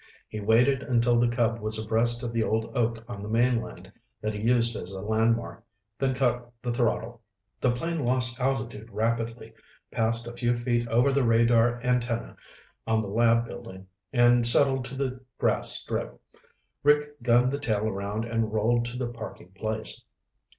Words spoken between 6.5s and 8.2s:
the throttle. The plane